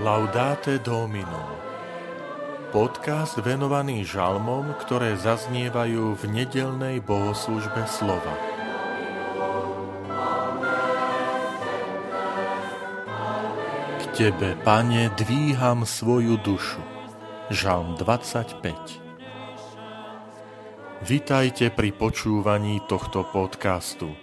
Laudate 0.00 0.80
Domino 0.80 1.60
Podcast 2.72 3.36
venovaný 3.36 4.00
žalmom, 4.08 4.72
ktoré 4.80 5.12
zaznievajú 5.12 6.16
v 6.16 6.22
nedelnej 6.24 7.04
bohoslužbe 7.04 7.84
slova. 7.84 8.32
K 14.00 14.02
Tebe, 14.16 14.56
Pane, 14.64 15.12
dvíham 15.20 15.84
svoju 15.84 16.40
dušu. 16.40 16.80
Žalm 17.52 18.00
25 18.00 19.04
Vitajte 21.04 21.68
pri 21.68 21.92
počúvaní 21.92 22.80
tohto 22.88 23.28
podcastu. 23.28 24.16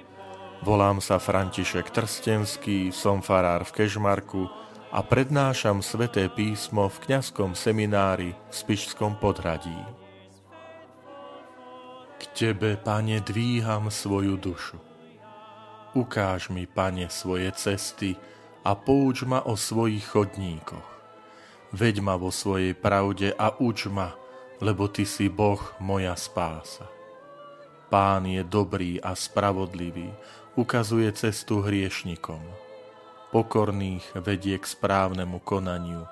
Volám 0.66 0.98
sa 1.06 1.22
František 1.22 1.94
Trstenský, 1.94 2.90
som 2.90 3.22
farár 3.22 3.62
v 3.62 3.86
Kežmarku, 3.86 4.50
a 4.88 5.04
prednášam 5.04 5.84
sveté 5.84 6.32
písmo 6.32 6.88
v 6.88 6.98
kňazskom 7.08 7.52
seminári 7.52 8.32
v 8.32 8.54
Spišskom 8.56 9.20
podhradí. 9.20 9.76
K 12.18 12.24
Tebe, 12.32 12.80
Pane, 12.80 13.20
dvíham 13.20 13.92
svoju 13.92 14.40
dušu. 14.40 14.80
Ukáž 15.92 16.50
mi, 16.50 16.64
Pane, 16.64 17.12
svoje 17.12 17.52
cesty 17.52 18.16
a 18.64 18.74
pouč 18.80 19.28
ma 19.28 19.44
o 19.44 19.60
svojich 19.60 20.08
chodníkoch. 20.08 20.90
Veď 21.76 22.00
ma 22.00 22.16
vo 22.16 22.32
svojej 22.32 22.72
pravde 22.72 23.36
a 23.36 23.52
uč 23.60 23.92
ma, 23.92 24.16
lebo 24.64 24.88
Ty 24.88 25.04
si 25.04 25.28
Boh 25.28 25.60
moja 25.84 26.16
spása. 26.16 26.88
Pán 27.92 28.24
je 28.24 28.44
dobrý 28.44 29.04
a 29.04 29.16
spravodlivý, 29.16 30.12
ukazuje 30.56 31.12
cestu 31.12 31.60
hriešnikom 31.60 32.67
pokorných 33.32 34.16
vedie 34.24 34.56
k 34.56 34.66
správnemu 34.66 35.40
konaniu 35.44 36.08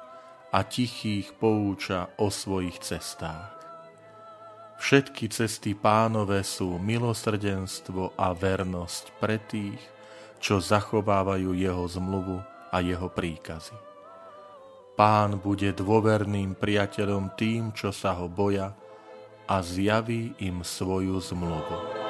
a 0.51 0.59
tichých 0.63 1.35
pouča 1.35 2.11
o 2.19 2.31
svojich 2.31 2.79
cestách. 2.79 3.55
Všetky 4.75 5.31
cesty 5.31 5.71
pánové 5.71 6.43
sú 6.43 6.75
milosrdenstvo 6.75 8.15
a 8.19 8.35
vernosť 8.35 9.05
pre 9.23 9.39
tých, 9.39 9.79
čo 10.43 10.59
zachovávajú 10.59 11.55
jeho 11.55 11.87
zmluvu 11.87 12.37
a 12.71 12.77
jeho 12.83 13.07
príkazy. 13.07 13.75
Pán 14.95 15.39
bude 15.39 15.75
dôverným 15.75 16.55
priateľom 16.55 17.35
tým, 17.35 17.75
čo 17.75 17.91
sa 17.91 18.15
ho 18.15 18.31
boja 18.31 18.71
a 19.47 19.59
zjaví 19.59 20.35
im 20.39 20.63
svoju 20.63 21.19
zmluvu. 21.19 22.04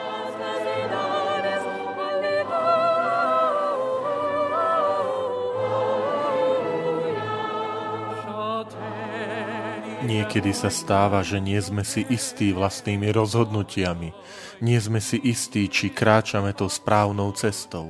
Niekedy 10.06 10.54
sa 10.54 10.70
stáva, 10.70 11.26
že 11.26 11.42
nie 11.42 11.58
sme 11.58 11.82
si 11.82 12.06
istí 12.06 12.54
vlastnými 12.54 13.10
rozhodnutiami, 13.10 14.14
nie 14.62 14.78
sme 14.78 15.02
si 15.02 15.18
istí, 15.18 15.66
či 15.66 15.90
kráčame 15.90 16.54
tou 16.54 16.70
správnou 16.70 17.34
cestou. 17.34 17.90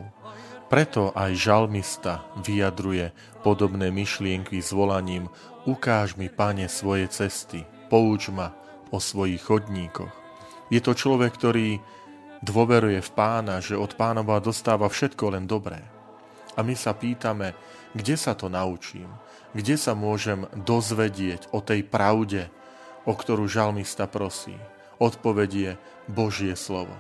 Preto 0.72 1.12
aj 1.12 1.36
žalmista 1.36 2.24
vyjadruje 2.40 3.12
podobné 3.44 3.92
myšlienky 3.92 4.64
s 4.64 4.72
volaním 4.72 5.28
Ukáž 5.68 6.16
mi, 6.16 6.32
pane, 6.32 6.72
svoje 6.72 7.12
cesty, 7.12 7.68
pouč 7.92 8.32
ma 8.32 8.56
o 8.96 8.98
svojich 9.04 9.44
chodníkoch. 9.44 10.14
Je 10.72 10.80
to 10.80 10.96
človek, 10.96 11.36
ktorý 11.36 11.84
dôveruje 12.40 13.04
v 13.04 13.12
pána, 13.12 13.60
že 13.60 13.76
od 13.76 13.92
pána 14.00 14.24
dostáva 14.40 14.88
všetko 14.88 15.36
len 15.36 15.52
dobré. 15.52 15.95
A 16.56 16.64
my 16.64 16.76
sa 16.76 16.96
pýtame, 16.96 17.52
kde 17.92 18.16
sa 18.16 18.36
to 18.36 18.48
naučím? 18.48 19.12
Kde 19.56 19.76
sa 19.80 19.96
môžem 19.96 20.48
dozvedieť 20.56 21.52
o 21.56 21.64
tej 21.64 21.84
pravde, 21.88 22.52
o 23.08 23.16
ktorú 23.16 23.48
žalmista 23.48 24.08
prosí? 24.08 24.56
Odpovedie 25.00 25.76
Božie 26.08 26.56
slovo. 26.56 26.96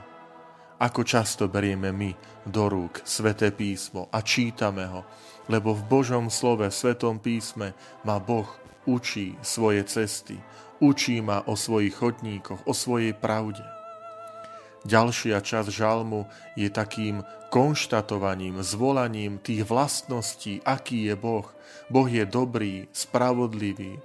Ako 0.75 1.07
často 1.07 1.47
berieme 1.47 1.95
my 1.95 2.11
do 2.43 2.67
rúk 2.67 2.99
Sveté 3.07 3.55
písmo 3.55 4.11
a 4.11 4.19
čítame 4.19 4.83
ho, 4.91 5.07
lebo 5.47 5.71
v 5.71 5.87
Božom 5.87 6.27
slove, 6.27 6.67
Svetom 6.67 7.23
písme 7.23 7.71
ma 8.03 8.19
Boh 8.19 8.47
učí 8.83 9.39
svoje 9.39 9.87
cesty, 9.87 10.35
učí 10.83 11.23
ma 11.23 11.47
o 11.47 11.55
svojich 11.55 11.95
chodníkoch, 11.95 12.67
o 12.67 12.73
svojej 12.75 13.15
pravde. 13.15 13.74
Ďalšia 14.85 15.41
časť 15.41 15.69
žalmu 15.73 16.29
je 16.53 16.69
takým 16.69 17.25
konštatovaním, 17.49 18.61
zvolaním 18.61 19.41
tých 19.41 19.65
vlastností, 19.65 20.61
aký 20.61 21.09
je 21.09 21.15
Boh. 21.17 21.49
Boh 21.89 22.05
je 22.05 22.21
dobrý, 22.25 22.85
spravodlivý, 22.93 23.97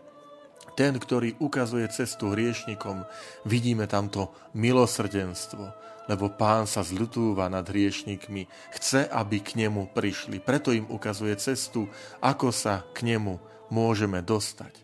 ten, 0.72 0.96
ktorý 0.96 1.36
ukazuje 1.36 1.84
cestu 1.92 2.32
hriešnikom. 2.32 3.04
Vidíme 3.44 3.84
tamto 3.84 4.32
milosrdenstvo, 4.56 5.68
lebo 6.08 6.32
pán 6.32 6.64
sa 6.64 6.80
zľutúva 6.80 7.52
nad 7.52 7.68
hriešnikmi, 7.68 8.48
chce, 8.72 9.04
aby 9.12 9.44
k 9.44 9.60
nemu 9.60 9.92
prišli. 9.92 10.40
Preto 10.40 10.72
im 10.72 10.88
ukazuje 10.88 11.36
cestu, 11.36 11.92
ako 12.24 12.48
sa 12.48 12.88
k 12.96 13.04
nemu 13.04 13.36
môžeme 13.68 14.24
dostať. 14.24 14.80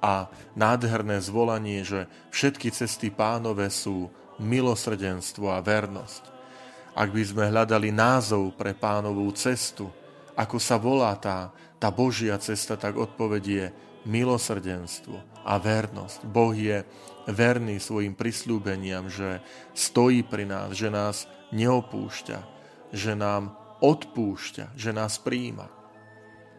A 0.00 0.32
nádherné 0.56 1.20
zvolanie, 1.20 1.84
že 1.84 2.08
všetky 2.32 2.72
cesty 2.72 3.12
pánové 3.12 3.68
sú 3.68 4.08
milosrdenstvo 4.40 5.52
a 5.52 5.60
vernosť. 5.60 6.22
Ak 6.96 7.12
by 7.14 7.22
sme 7.22 7.44
hľadali 7.52 7.94
názov 7.94 8.56
pre 8.56 8.74
pánovú 8.74 9.30
cestu, 9.36 9.92
ako 10.34 10.56
sa 10.58 10.80
volá 10.80 11.14
tá, 11.14 11.52
tá 11.78 11.92
Božia 11.92 12.34
cesta, 12.40 12.74
tak 12.74 12.96
odpovedie 12.96 13.70
milosrdenstvo 14.08 15.44
a 15.44 15.54
vernosť. 15.60 16.24
Boh 16.24 16.56
je 16.56 16.82
verný 17.28 17.78
svojim 17.78 18.16
prislúbeniam, 18.16 19.06
že 19.06 19.44
stojí 19.76 20.24
pri 20.24 20.48
nás, 20.48 20.72
že 20.72 20.88
nás 20.88 21.28
neopúšťa, 21.52 22.38
že 22.90 23.12
nám 23.14 23.54
odpúšťa, 23.80 24.76
že 24.76 24.90
nás 24.90 25.20
príjma. 25.20 25.79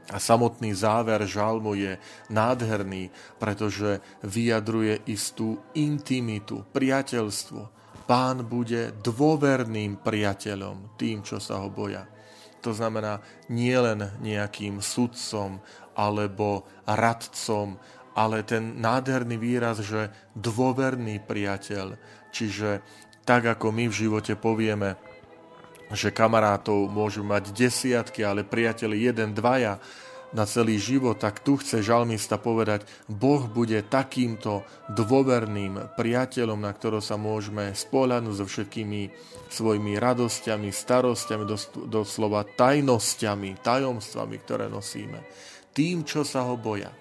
A 0.09 0.17
samotný 0.17 0.73
záver 0.73 1.22
žalmu 1.29 1.78
je 1.78 2.01
nádherný, 2.34 3.13
pretože 3.38 4.01
vyjadruje 4.25 5.06
istú 5.06 5.62
intimitu, 5.78 6.66
priateľstvo. 6.73 7.62
Pán 8.09 8.44
bude 8.44 8.91
dôverným 9.06 10.01
priateľom 10.01 10.97
tým, 10.97 11.22
čo 11.22 11.38
sa 11.38 11.62
ho 11.62 11.69
boja. 11.69 12.09
To 12.66 12.73
znamená 12.73 13.22
nielen 13.50 14.22
nejakým 14.22 14.81
sudcom 14.84 15.62
alebo 15.95 16.68
radcom, 16.85 17.78
ale 18.13 18.44
ten 18.44 18.78
nádherný 18.81 19.38
výraz, 19.39 19.79
že 19.81 20.12
dôverný 20.35 21.23
priateľ. 21.23 21.95
Čiže 22.35 22.83
tak 23.23 23.47
ako 23.47 23.72
my 23.72 23.88
v 23.88 23.97
živote 24.07 24.33
povieme, 24.35 24.97
že 25.91 26.16
kamarátov 26.16 26.88
môžu 26.88 27.24
mať 27.24 27.52
desiatky, 27.52 28.24
ale 28.24 28.47
priateľi 28.47 29.12
jeden, 29.12 29.35
dvaja 29.35 29.79
na 30.31 30.47
celý 30.47 30.79
život, 30.79 31.19
tak 31.19 31.44
tu 31.44 31.59
chce 31.59 31.84
žalmista 31.84 32.40
povedať, 32.40 32.88
Boh 33.12 33.44
bude 33.52 33.84
takýmto 33.84 34.63
dôverným 34.88 35.91
priateľom, 36.00 36.63
na 36.63 36.72
ktorého 36.72 37.03
sa 37.03 37.19
môžeme 37.19 37.75
spolahnuť 37.75 38.34
so 38.40 38.46
všetkými 38.47 39.12
svojimi 39.51 40.00
radosťami, 40.00 40.72
starostiami, 40.72 41.44
doslova 41.91 42.47
tajnosťami, 42.47 43.59
tajomstvami, 43.59 44.35
ktoré 44.40 44.72
nosíme. 44.72 45.19
Tým, 45.75 46.07
čo 46.07 46.24
sa 46.24 46.47
ho 46.47 46.56
boja. 46.56 46.91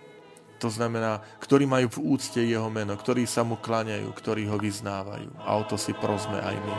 To 0.60 0.68
znamená, 0.68 1.24
ktorí 1.40 1.64
majú 1.64 1.88
v 1.88 2.20
úcte 2.20 2.42
jeho 2.42 2.68
meno, 2.68 2.92
ktorí 2.92 3.24
sa 3.24 3.46
mu 3.46 3.56
klaňajú, 3.56 4.12
ktorí 4.12 4.44
ho 4.50 4.60
vyznávajú. 4.60 5.40
A 5.40 5.56
o 5.56 5.64
to 5.64 5.80
si 5.80 5.96
prosme 5.96 6.36
aj 6.36 6.56
my. 6.60 6.76